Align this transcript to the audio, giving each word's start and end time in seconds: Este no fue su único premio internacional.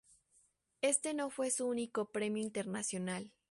Este 0.81 1.13
no 1.13 1.29
fue 1.29 1.51
su 1.51 1.67
único 1.67 2.09
premio 2.11 2.41
internacional. 2.41 3.31